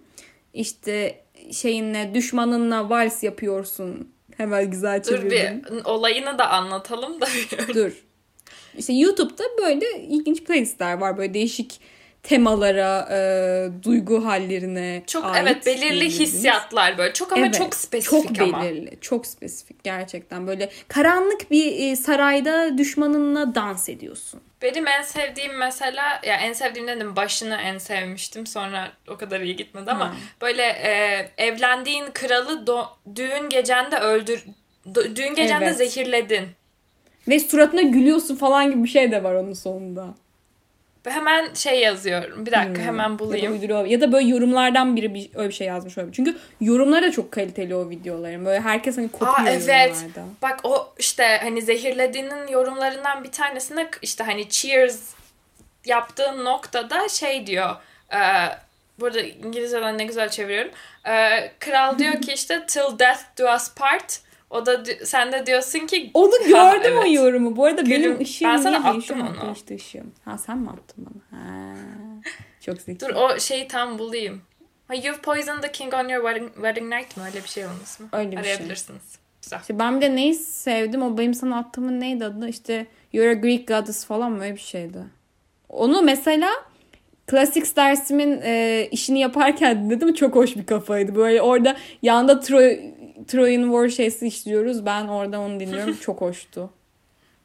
[0.54, 4.12] İşte şeyinle düşmanınla vals yapıyorsun.
[4.36, 5.64] Hemen güzel çevirdin.
[5.68, 7.26] Dur bir olayını da anlatalım da.
[7.74, 7.92] Dur.
[8.78, 11.18] İşte YouTube'da böyle ilginç playlistler var.
[11.18, 11.80] Böyle değişik
[12.22, 17.12] temalara, e, duygu hallerine Çok ait evet belirli hissiyatlar böyle.
[17.12, 18.62] Çok ama evet, çok spesifik çok ama.
[18.62, 20.46] belirli, çok spesifik gerçekten.
[20.46, 24.40] Böyle karanlık bir e, sarayda düşmanınla dans ediyorsun.
[24.62, 29.56] Benim en sevdiğim mesela ya en sevdiğim dedim başını en sevmiştim sonra o kadar iyi
[29.56, 30.18] gitmedi ama hmm.
[30.40, 34.44] böyle e, evlendiğin kralı do, düğün gecende öldür
[34.94, 35.76] do, düğün gecende evet.
[35.76, 36.48] zehirledin.
[37.28, 40.14] Ve suratına gülüyorsun falan gibi bir şey de var onun sonunda.
[41.04, 42.46] Hemen şey yazıyorum.
[42.46, 42.84] Bir dakika hmm.
[42.84, 43.62] hemen bulayım.
[43.62, 46.14] Ya da, ya da böyle yorumlardan biri bir, öyle bir şey yazmış olabilir.
[46.14, 48.44] Çünkü yorumlar da çok kaliteli o videoların.
[48.44, 49.96] Böyle herkes hani kopuyor Aa, evet.
[49.96, 50.24] yorumlarda.
[50.42, 55.00] Bak o işte hani zehirlediğinin yorumlarından bir tanesinde işte hani cheers
[55.84, 57.76] yaptığın noktada şey diyor.
[58.12, 58.20] E,
[59.00, 60.70] burada İngilizceden ne güzel çeviriyorum.
[61.04, 64.20] E, kral diyor ki işte till death do us part.
[64.50, 67.04] O da sen de diyorsun ki onu gördüm ha, evet.
[67.04, 67.56] o yorumu.
[67.56, 69.46] Bu arada Gülüm, benim ışığım ben sana attım onu.
[69.46, 70.12] Değişti ışığım.
[70.24, 71.40] Ha sen mi attın bana?
[71.40, 71.74] Ha.
[72.60, 73.00] Çok zeki.
[73.00, 74.42] Dur o şeyi tam bulayım.
[74.92, 77.22] You've poisoned the king on your wedding, wedding night mı?
[77.26, 78.08] Öyle bir şey olmuş mu?
[78.12, 78.52] Öyle bir şey.
[78.52, 79.02] Arayabilirsiniz.
[79.12, 79.20] Şey.
[79.42, 79.60] Güzel.
[79.60, 81.02] İşte ben bir de neyi sevdim?
[81.02, 82.48] O benim sana attığımın neydi adı?
[82.48, 84.42] İşte You're a Greek goddess falan mı?
[84.42, 84.98] Öyle bir şeydi.
[85.68, 86.50] Onu mesela
[87.30, 90.14] Classics dersimin e, işini yaparken dinledim.
[90.14, 91.14] Çok hoş bir kafaydı.
[91.14, 92.80] Böyle orada yanda Troy
[93.28, 94.86] Troy'un War şeysi işliyoruz.
[94.86, 95.96] Ben orada onu dinliyorum.
[96.00, 96.70] Çok hoştu.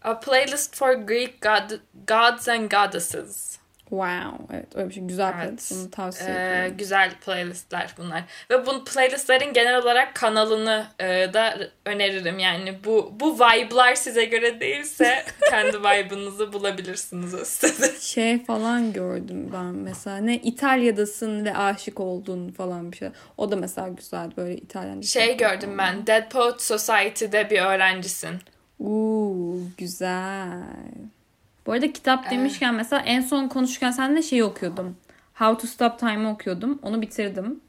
[0.01, 3.54] A playlist for Greek god, gods and goddesses.
[3.95, 4.55] Wow.
[4.55, 5.03] Evet öyle bir şey.
[5.03, 5.45] Güzel evet.
[5.45, 5.71] playlist.
[5.71, 8.23] Bunu tavsiye ee, Güzel playlistler bunlar.
[8.51, 12.39] Ve bu playlistlerin genel olarak kanalını e, da öneririm.
[12.39, 17.91] Yani bu bu vibe'lar size göre değilse kendi vibe'ınızı bulabilirsiniz o sitede.
[17.99, 20.17] Şey falan gördüm ben mesela.
[20.17, 23.09] Ne İtalya'dasın ve aşık oldun falan bir şey.
[23.37, 25.01] O da mesela güzel böyle İtalyan.
[25.01, 26.07] Şey gördüm ben.
[26.07, 28.39] Dead Poet Society'de bir öğrencisin.
[28.79, 30.61] Uuu güzel.
[31.65, 32.77] Bu arada kitap demişken evet.
[32.77, 34.97] mesela en son konuşurken sen de şey okuyordum.
[35.33, 36.79] How to Stop Time'ı okuyordum.
[36.83, 37.61] Onu bitirdim.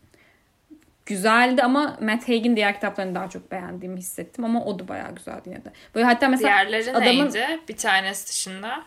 [1.07, 5.43] Güzeldi ama Matt Haig'in diğer kitaplarını daha çok beğendiğimi hissettim ama o da bayağı güzeldi
[5.47, 5.73] yine de.
[5.95, 7.25] Böyle hatta mesela Diğerleri adamın...
[7.25, 7.61] neydi?
[7.69, 8.85] Bir tanesi dışında.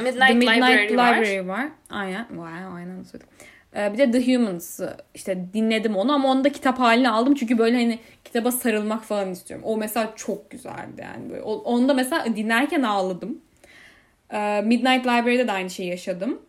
[0.00, 1.58] Midnight, The Midnight Library, Library var.
[1.58, 1.68] var.
[1.90, 2.26] Aynen.
[2.28, 3.28] Wow, aynen söyledim.
[3.76, 4.80] Ee, bir de The Humans
[5.14, 9.30] işte dinledim onu ama onu da kitap haline aldım çünkü böyle hani kitaba sarılmak falan
[9.30, 9.66] istiyorum.
[9.68, 11.42] O mesela çok güzeldi yani böyle.
[11.42, 13.38] Onu da mesela dinlerken ağladım.
[14.32, 16.42] Ee, Midnight Library'de de aynı şeyi yaşadım.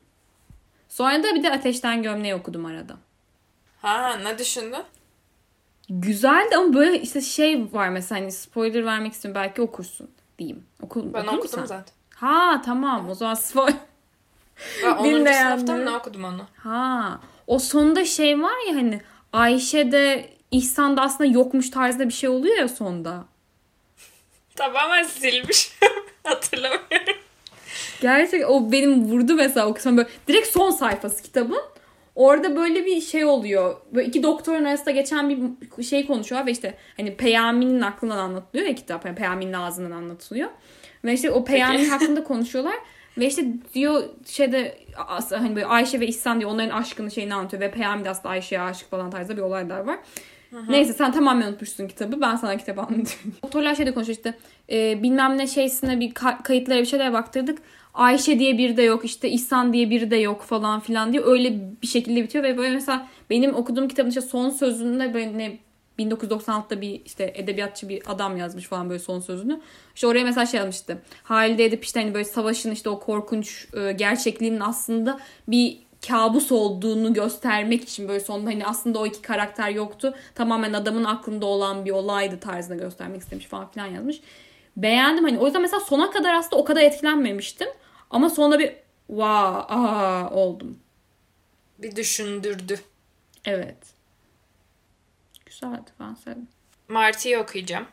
[0.90, 2.98] Sonra da bir de Ateşten Gömleği okudum arada.
[3.82, 4.84] Ha ne düşündün?
[5.90, 10.64] Güzeldi ama böyle işte şey var mesela hani spoiler vermek istiyorum belki okursun diyeyim.
[10.82, 11.66] Oku, ben okudum sen?
[11.66, 11.94] zaten.
[12.16, 13.76] Ha tamam o zaman spoiler.
[14.84, 15.26] Ben 10.
[15.34, 16.46] sınıftan ne okudum onu?
[16.58, 19.02] Ha o sonda şey var ya hani
[19.34, 23.26] Ayşe de İhsan da aslında yokmuş tarzda bir şey oluyor ya sonda.
[24.56, 25.78] Tamamen silmiş.
[26.24, 27.16] Hatırlamıyorum.
[28.02, 31.62] Gerçek o benim vurdu mesela o kısmı böyle direkt son sayfası kitabın.
[32.16, 33.76] Orada böyle bir şey oluyor.
[33.94, 38.76] Böyle iki doktorun arasında geçen bir şey konuşuyor ve işte hani Peyami'nin aklından anlatılıyor ya
[38.76, 39.06] kitap.
[39.06, 40.50] Yani Peyami'nin ağzından anlatılıyor.
[41.06, 42.76] Ve işte o Peyami hakkında konuşuyorlar.
[43.18, 44.78] Ve işte diyor şeyde
[45.30, 48.62] hani böyle Ayşe ve İhsan diyor onların aşkını şeyini anlatıyor ve Peyami de aslında Ayşe'ye
[48.62, 50.00] aşık falan tarzda bir olaylar var.
[50.70, 52.22] Neyse sen tamamen unutmuşsun kitabı.
[52.22, 53.34] Ben sana kitabı anlatıyorum.
[53.44, 54.34] Doktorlar şeyde konuşuyor işte.
[54.70, 57.60] e, bilmem ne şeysine bir ka- kayıtlara bir şeyler baktırdık.
[58.00, 61.60] Ayşe diye biri de yok işte İhsan diye biri de yok falan filan diye öyle
[61.82, 65.58] bir şekilde bitiyor ve böyle mesela benim okuduğum kitabın işte son sözünde böyle ne
[66.00, 69.62] 1996'da bir işte edebiyatçı bir adam yazmış falan böyle son sözünü.
[69.96, 71.02] İşte oraya mesela şey yazmıştı.
[71.24, 77.14] Halide Edip işte hani böyle savaşın işte o korkunç e, gerçekliğinin aslında bir kabus olduğunu
[77.14, 80.14] göstermek için böyle sonunda hani aslında o iki karakter yoktu.
[80.36, 84.22] Tamamen adamın aklında olan bir olaydı tarzında göstermek istemiş falan filan yazmış.
[84.78, 87.68] Beğendim hani o yüzden mesela sona kadar aslında o kadar etkilenmemiştim.
[88.10, 88.76] Ama sonunda bir
[89.08, 90.80] wow aa oldum.
[91.80, 92.80] Bir düşündürdü.
[93.46, 93.78] Evet.
[95.46, 96.48] Güzeldi ben sevdim.
[96.88, 97.88] Marty'yi okuyacağım.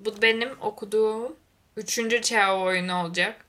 [0.00, 1.36] Bu benim okuduğum
[1.76, 3.44] üçüncü Cheo oyunu olacak.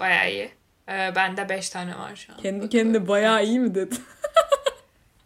[0.00, 0.50] Bayağı iyi.
[0.88, 2.38] Ee, bende beş tane var şu an.
[2.38, 3.94] Kendi kendine bayağı iyi mi dedi?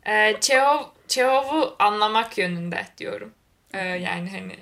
[0.09, 3.33] Ee, Çehov, Çehov'u anlamak yönünde diyorum.
[3.75, 4.57] Ee, yani hani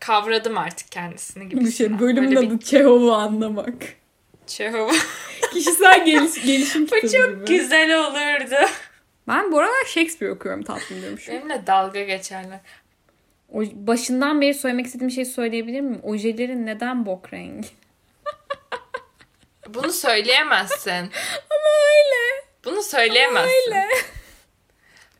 [0.00, 1.60] kavradım artık kendisini gibi.
[1.60, 3.97] bir şey bölümün adı Çehov'u anlamak.
[4.48, 4.90] Çehov.
[5.52, 7.58] Kişisel geliş, gelişim Bu kitabı çok gibi.
[7.58, 8.68] güzel olurdu.
[9.28, 11.34] Ben bu aralar Shakespeare okuyorum tatlım diyormuşum.
[11.34, 12.60] Benimle dalga geçerler.
[13.52, 16.00] O, başından beri söylemek istediğim şeyi söyleyebilir miyim?
[16.02, 17.68] Ojelerin neden bok rengi?
[19.68, 20.90] Bunu söyleyemezsin.
[21.50, 22.44] Ama öyle.
[22.64, 23.72] Bunu söyleyemezsin.
[23.72, 23.86] Öyle.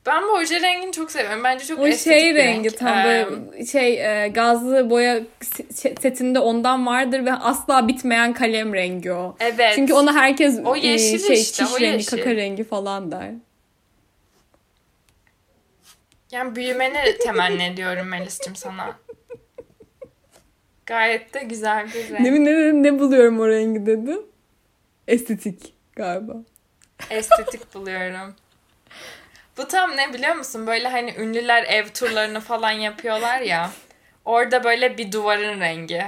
[0.09, 1.45] Ben bu oje rengini çok seviyorum.
[1.45, 2.79] Bence çok O estetik şey bir rengi renk.
[2.79, 9.13] tam böyle şey e, gazlı boya se- setinde ondan vardır ve asla bitmeyen kalem rengi
[9.13, 9.37] o.
[9.41, 9.73] Evet.
[9.75, 12.17] Çünkü ona herkes O e, yeşil şey işte, çiş o rengi, yeşil.
[12.17, 13.31] kaka rengi falan der.
[16.31, 18.97] Yani büyümeni temenni ediyorum Melis'cim sana.
[20.87, 22.21] Gayet de güzel bir renk.
[22.21, 24.21] Ne, ne, ne buluyorum o rengi dedim.
[25.09, 26.33] Estetik galiba.
[27.11, 28.35] Estetik buluyorum.
[29.59, 30.67] Bu tam ne biliyor musun?
[30.67, 33.71] Böyle hani ünlüler ev turlarını falan yapıyorlar ya.
[34.25, 36.05] Orada böyle bir duvarın rengi.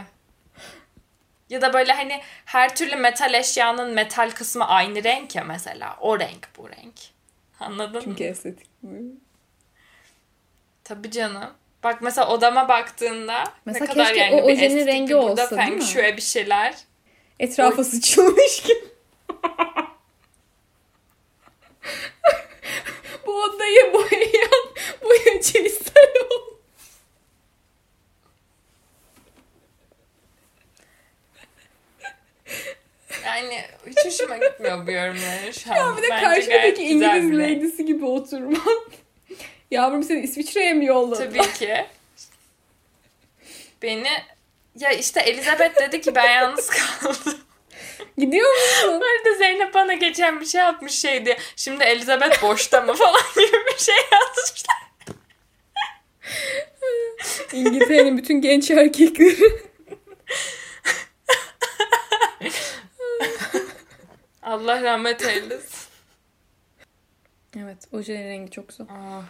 [1.48, 5.96] Ya da böyle hani her türlü metal eşyanın metal kısmı aynı renk ya mesela.
[6.00, 6.94] O renk bu renk.
[7.60, 8.30] Anladın Çünkü mı?
[8.30, 8.70] estetik.
[10.84, 11.50] Tabii canım.
[11.84, 15.62] Bak mesela odama baktığında Mesela ne kadar yani o bir estetik rengi burada olsa, değil
[15.68, 15.84] feng mi?
[15.84, 16.74] shui bir şeyler.
[17.38, 18.84] Etrafa sıçılmış gibi.
[23.30, 24.64] Bu odayı boyayan
[25.04, 26.56] boyacı ister ol.
[33.24, 35.76] Yani hiç hoşuma gitmiyor bu yorumları şu an.
[35.76, 37.58] Ya bir de Bence gayet güzel İngiliz renk.
[37.58, 38.80] lady'si gibi oturman.
[39.70, 41.18] Yavrum seni İsviçre'ye mi yolladı?
[41.18, 41.86] Tabii ki.
[43.82, 44.08] Beni
[44.78, 47.38] ya işte Elizabeth dedi ki ben yalnız kaldım.
[48.18, 49.00] Gidiyor musun?
[49.00, 51.36] Bu arada Zeynep bana geçen bir şey atmış şeydi.
[51.56, 54.76] Şimdi Elizabeth boşta mı falan gibi bir şey yazmışlar.
[57.52, 59.70] İngiltere'nin bütün genç erkekleri.
[64.42, 65.80] Allah rahmet eylesin.
[67.58, 68.86] Evet, ojenin rengi çok güzel.
[68.90, 69.22] Ah.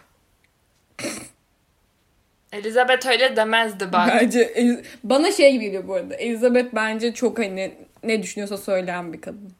[2.51, 4.09] Elizabeth öyle demezdi bak.
[4.21, 4.53] Bence
[5.03, 6.15] bana şey geliyor bu arada.
[6.15, 9.53] Elizabeth bence çok hani ne düşünüyorsa söyleyen bir kadın.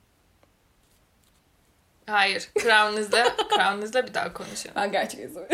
[2.06, 2.50] Hayır.
[2.62, 3.24] Crown izle.
[3.56, 4.76] Crown izle bir daha konuşalım.
[4.76, 5.48] Ben gerçekten.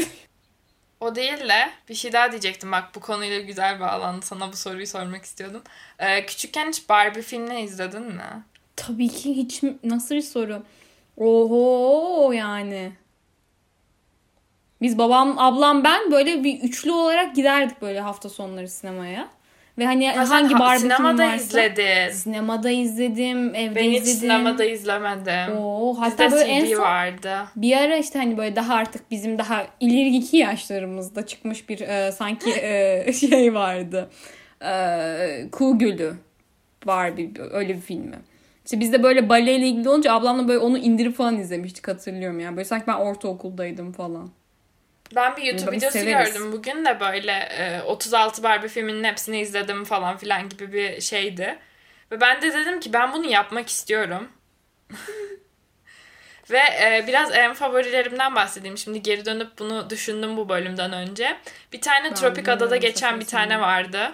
[0.99, 2.71] O değil de bir şey daha diyecektim.
[2.71, 4.25] Bak bu konuyla güzel bağlandı.
[4.25, 5.61] Sana bu soruyu sormak istiyordum.
[5.99, 8.43] Ee, küçükken hiç Barbie filmini izledin mi?
[8.75, 10.63] Tabii ki hiç nasıl bir soru.
[11.17, 12.91] Oho yani.
[14.81, 19.29] Biz babam, ablam ben böyle bir üçlü olarak giderdik böyle hafta sonları sinemaya.
[19.77, 22.11] Ve hani Ha, hangi ha- filmi sinemada varsa izledin.
[22.13, 24.19] sinemada izledim, evde Ben hiç izledim.
[24.19, 25.57] sinemada izlemedim.
[25.57, 27.37] Oo, Bizde hatta böyle en CD son vardı.
[27.55, 32.49] bir ara işte hani böyle daha artık bizim daha ileriki yaşlarımızda çıkmış bir e, sanki
[32.51, 34.09] e, şey vardı.
[34.65, 36.13] E, Kuğu Gölü
[36.87, 38.15] Barbie öyle bir filmi.
[38.65, 42.57] İşte biz de böyle baleyle ilgili olunca ablamla böyle onu indirip falan izlemiştik hatırlıyorum yani.
[42.57, 44.29] Böyle sanki ben ortaokuldaydım falan.
[45.15, 46.33] Ben bir YouTube Biz videosu severiz.
[46.33, 51.59] gördüm bugün de böyle e, 36 Barbie filminin hepsini izledim falan filan gibi bir şeydi.
[52.11, 54.31] Ve ben de dedim ki ben bunu yapmak istiyorum.
[56.51, 58.77] Ve e, biraz en favorilerimden bahsedeyim.
[58.77, 61.37] Şimdi geri dönüp bunu düşündüm bu bölümden önce.
[61.73, 64.13] Bir tane Ben Tropik Adada geçen bir tane vardı.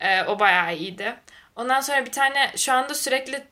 [0.00, 1.14] E, o bayağı iyiydi.
[1.56, 3.44] Ondan sonra bir tane şu anda sürekli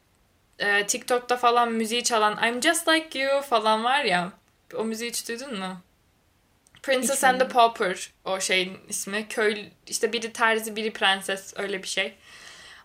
[0.59, 4.33] e, TikTok'ta falan müziği çalan I'm Just Like You falan var ya.
[4.75, 5.81] O müziği hiç duydun mu?
[6.83, 7.49] Princess and the.
[7.49, 9.27] Pauper o şeyin ismi.
[9.29, 12.15] Köy işte biri terzi biri prenses öyle bir şey.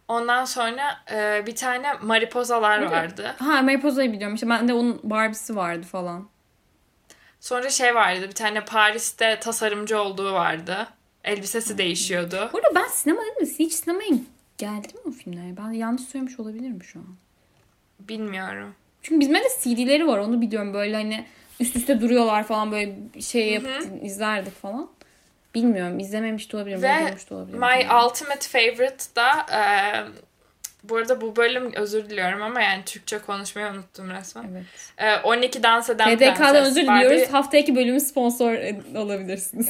[0.08, 2.92] Ondan sonra e, bir tane mariposalar Evet.
[2.92, 3.36] vardı.
[3.40, 6.30] Ha Mariposa'yı biliyorum işte bende onun Barbie'si vardı falan.
[7.40, 10.88] Sonra şey vardı bir tane Paris'te tasarımcı olduğu vardı.
[11.24, 12.50] Elbisesi değişiyordu.
[12.54, 14.10] Bu arada ben sinema dedim de hiç sinemaya
[14.58, 15.58] geldim mi o filmler?
[15.58, 17.16] Ben yanlış söylemiş olabilirim şu an.
[18.00, 18.76] Bilmiyorum.
[19.02, 21.26] Çünkü bizim de CD'leri var onu biliyorum böyle hani
[21.60, 24.90] üst üste duruyorlar falan böyle şey yapıp izlerdik falan.
[25.56, 26.84] Bilmiyorum izlememiş de olabilirim.
[26.84, 27.60] Ve de olabilirim.
[27.60, 29.62] My Ultimate Favorite da e,
[30.84, 34.44] bu arada bu bölüm özür diliyorum ama yani Türkçe konuşmayı unuttum resmen.
[34.52, 34.66] Evet.
[34.98, 36.68] E, 12 dans eden TDK'dan prenses.
[36.68, 37.34] özür Barbie- diliyoruz.
[37.34, 38.54] Haftaki bölümü sponsor
[38.96, 39.70] olabilirsiniz.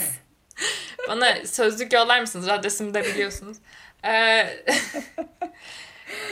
[1.10, 2.50] Bana sözlük yollar mısınız?
[2.50, 3.58] Adresimi de biliyorsunuz.
[4.06, 4.48] Ee,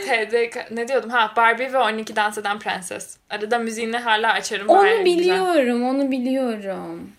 [0.05, 1.09] TDK ne diyordum?
[1.09, 3.17] Ha Barbie ve 12 dans eden prenses.
[3.29, 4.69] Arada müziğini hala açarım.
[4.69, 5.05] onu güzel.
[5.05, 7.11] biliyorum, onu biliyorum.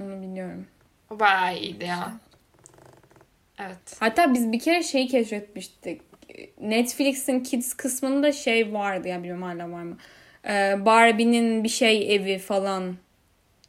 [0.00, 0.66] Onu biliyorum.
[1.10, 2.12] O bayağı iyiydi ya.
[3.60, 3.96] Evet.
[4.00, 6.02] Hatta biz bir kere şeyi keşfetmiştik.
[6.60, 9.96] Netflix'in Kids kısmında şey vardı ya bilmiyorum hala var mı?
[10.48, 12.96] Ee, Barbie'nin bir şey evi falan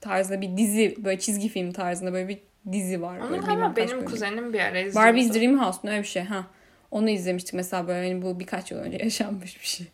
[0.01, 2.37] tarzında bir dizi böyle çizgi film tarzında böyle bir
[2.71, 3.21] dizi var.
[3.21, 4.05] Böyle Onu bilmem ama benim bölüm.
[4.05, 5.07] kuzenim bir ara izliyordu.
[5.07, 6.43] Barbie's Dream House öyle bir şey ha.
[6.91, 9.87] Onu izlemiştik mesela böyle hani bu birkaç yıl önce yaşanmış bir şey.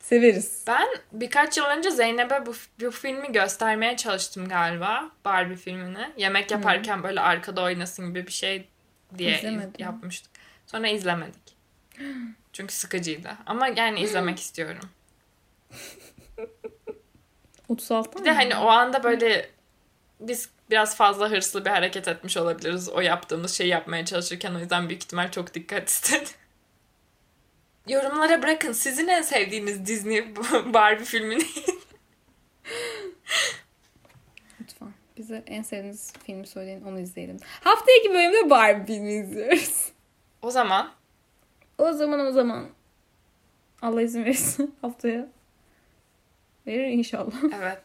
[0.00, 0.64] Severiz.
[0.66, 5.10] Ben birkaç yıl önce Zeynep'e bu, bu filmi göstermeye çalıştım galiba.
[5.24, 6.12] Barbie filmini.
[6.16, 8.68] Yemek yaparken böyle arkada oynasın gibi bir şey
[9.18, 9.72] diye iz- İzlemedim.
[9.78, 10.32] yapmıştık.
[10.66, 11.56] Sonra izlemedik.
[12.52, 13.30] Çünkü sıkıcıydı.
[13.46, 14.88] Ama yani izlemek istiyorum.
[17.68, 19.50] 36 Bir de hani o anda böyle
[20.28, 22.88] biz biraz fazla hırslı bir hareket etmiş olabiliriz.
[22.88, 26.24] O yaptığımız şeyi yapmaya çalışırken o yüzden büyük ihtimal çok dikkat istedi.
[27.88, 30.34] Yorumlara bırakın sizin en sevdiğiniz Disney
[30.74, 31.44] Barbie filmini.
[34.60, 34.92] Lütfen.
[35.16, 37.36] Bize en sevdiğiniz filmi söyleyin onu izleyelim.
[37.60, 39.92] Haftaki bölümde Barbie filmi izliyoruz.
[40.42, 40.92] o zaman
[41.78, 42.66] O zaman o zaman.
[43.82, 45.28] Allah izin verirse haftaya.
[46.66, 47.32] Verir inşallah.
[47.60, 47.78] evet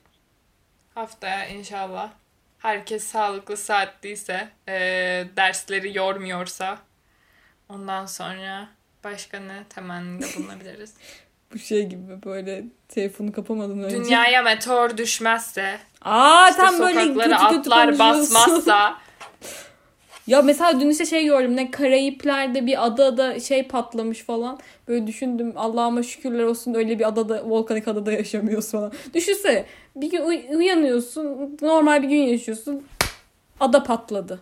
[0.96, 2.12] haftaya inşallah
[2.60, 6.78] herkes sağlıklı saatliyse eee, dersleri yormuyorsa
[7.70, 8.68] ondan sonra
[9.04, 10.94] başka ne temennide bulunabiliriz.
[11.54, 13.96] Bu şey gibi böyle telefonu kapamadan önce.
[13.98, 18.98] Dünyaya meteor düşmezse Aa İşte tam böyle kötü kötü atlar basmazsa
[20.28, 24.60] Ya mesela dün işte şey gördüm ne Karayipler'de bir adada şey patlamış falan.
[24.88, 28.92] Böyle düşündüm Allah'ıma şükürler olsun öyle bir adada volkanik adada yaşamıyoruz falan.
[29.14, 32.88] Düşünsene bir gün uy- uyanıyorsun normal bir gün yaşıyorsun
[33.60, 34.40] ada patladı.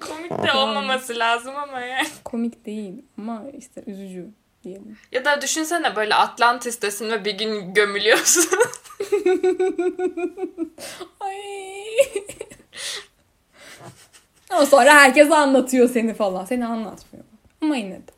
[0.00, 2.06] komik de olmaması lazım ama yani.
[2.24, 4.26] Komik değil ama işte üzücü
[4.64, 4.96] diyelim.
[5.12, 8.44] Ya da düşünsene böyle Atlantis'tesin ve bir gün gömülüyorsun.
[11.20, 11.34] Ay.
[14.50, 16.44] Ama sonra herkes anlatıyor seni falan.
[16.44, 17.24] Seni anlatmıyor.
[17.62, 18.12] Ama yine de.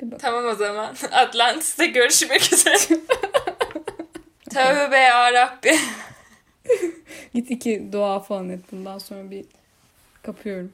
[0.00, 0.20] Bir bak.
[0.20, 0.94] tamam o zaman.
[1.12, 2.76] Atlantis'te görüşmek üzere.
[4.50, 5.78] Tövbe yarabbi.
[7.34, 8.60] Git iki dua falan et.
[8.72, 9.44] Bundan sonra bir
[10.22, 10.72] kapıyorum.